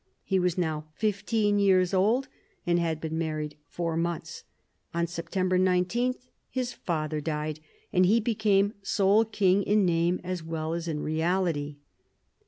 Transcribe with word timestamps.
He 0.23 0.39
was 0.39 0.57
now 0.57 0.85
fifteen 0.95 1.59
years 1.59 1.93
old, 1.93 2.27
and 2.65 2.79
had 2.79 2.99
been 2.99 3.19
married 3.19 3.55
four 3.67 3.95
months. 3.95 4.45
On 4.95 5.05
September 5.05 5.59
19 5.59 6.15
his 6.49 6.73
father 6.73 7.21
died, 7.21 7.59
and 7.93 8.07
he 8.07 8.19
became 8.19 8.73
sole 8.81 9.23
king 9.25 9.61
in 9.61 9.85
name 9.85 10.19
as 10.23 10.41
well 10.41 10.73
as 10.73 10.87
in 10.87 11.01
reality. 11.03 11.75